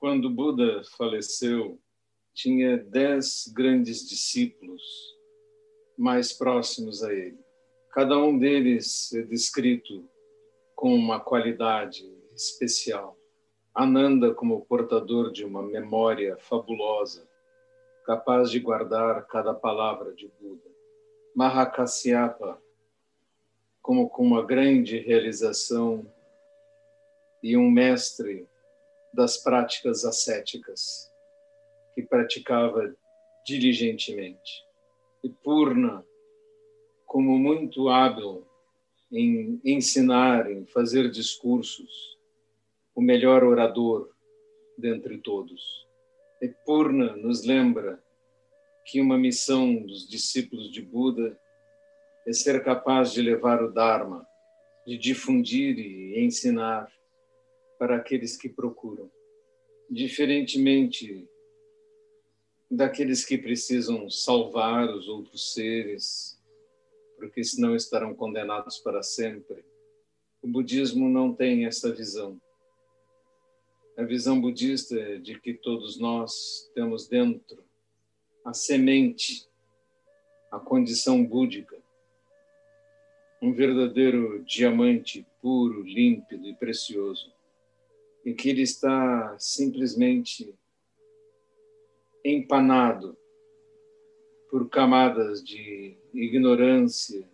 [0.00, 1.78] Quando Buda faleceu,
[2.32, 4.82] tinha dez grandes discípulos
[5.98, 7.38] mais próximos a ele.
[7.90, 10.08] Cada um deles é descrito
[10.74, 13.14] com uma qualidade especial.
[13.74, 17.28] Ananda como portador de uma memória fabulosa,
[18.06, 20.70] capaz de guardar cada palavra de Buda.
[21.36, 22.58] Mahakasyapa
[23.82, 26.10] como com uma grande realização
[27.42, 28.48] e um mestre
[29.12, 31.10] das práticas ascéticas,
[31.94, 32.94] que praticava
[33.44, 34.64] diligentemente.
[35.22, 36.04] E Purna,
[37.06, 38.46] como muito hábil
[39.12, 42.18] em ensinar, em fazer discursos,
[42.94, 44.08] o melhor orador
[44.78, 45.86] dentre todos.
[46.40, 48.02] E Purna nos lembra
[48.84, 51.38] que uma missão dos discípulos de Buda
[52.26, 54.26] é ser capaz de levar o Dharma,
[54.86, 56.90] de difundir e ensinar
[57.80, 59.10] para aqueles que procuram.
[59.90, 61.26] Diferentemente
[62.70, 66.38] daqueles que precisam salvar os outros seres,
[67.16, 69.64] porque senão estarão condenados para sempre.
[70.42, 72.38] O budismo não tem essa visão.
[73.96, 77.64] A visão budista é de que todos nós temos dentro
[78.44, 79.48] a semente,
[80.52, 81.78] a condição búdica,
[83.40, 87.39] um verdadeiro diamante puro, límpido e precioso
[88.24, 90.54] em que ele está simplesmente
[92.24, 93.16] empanado
[94.50, 97.26] por camadas de ignorância,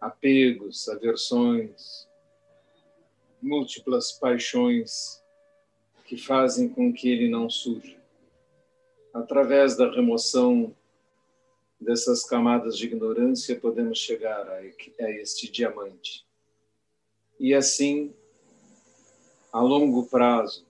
[0.00, 2.08] apegos, aversões,
[3.42, 5.22] múltiplas paixões
[6.04, 7.98] que fazem com que ele não surja.
[9.12, 10.74] Através da remoção
[11.80, 16.26] dessas camadas de ignorância, podemos chegar a, este diamante.
[17.38, 18.14] E assim
[19.52, 20.66] a longo prazo,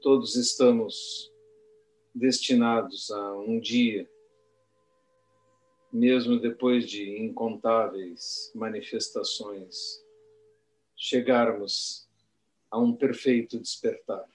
[0.00, 1.30] todos estamos
[2.14, 4.08] destinados a um dia,
[5.92, 10.02] mesmo depois de incontáveis manifestações,
[10.96, 12.08] chegarmos
[12.70, 14.26] a um perfeito despertar.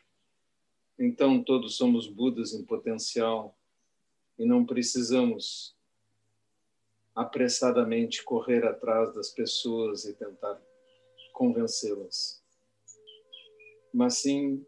[0.98, 3.58] Então, todos somos Budas em potencial
[4.38, 5.76] e não precisamos
[7.16, 10.62] apressadamente correr atrás das pessoas e tentar
[11.34, 12.43] convencê-las
[13.94, 14.66] mas sim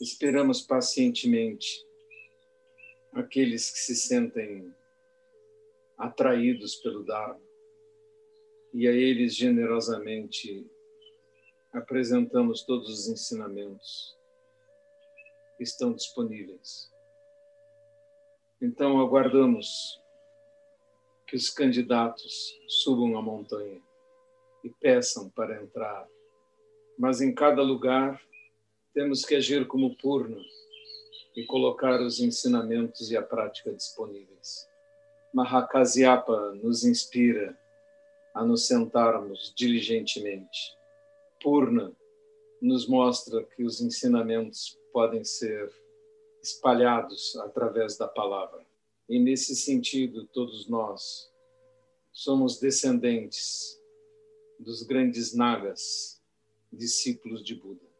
[0.00, 1.84] esperamos pacientemente
[3.12, 4.72] aqueles que se sentem
[5.96, 7.40] atraídos pelo Dharma
[8.74, 10.64] e a eles generosamente
[11.72, 14.16] apresentamos todos os ensinamentos
[15.56, 16.92] que estão disponíveis.
[18.60, 19.68] Então aguardamos
[21.26, 23.82] que os candidatos subam a montanha
[24.62, 26.06] e peçam para entrar
[26.98, 28.20] mas em cada lugar
[28.92, 30.42] temos que agir como Purna
[31.36, 34.68] e colocar os ensinamentos e a prática disponíveis.
[35.32, 37.56] Mahakasyapa nos inspira
[38.34, 40.76] a nos sentarmos diligentemente.
[41.40, 41.94] Purna
[42.60, 45.70] nos mostra que os ensinamentos podem ser
[46.42, 48.66] espalhados através da palavra.
[49.08, 51.30] E nesse sentido, todos nós
[52.10, 53.80] somos descendentes
[54.58, 56.17] dos grandes nagas
[56.70, 57.97] discípulos de Buda.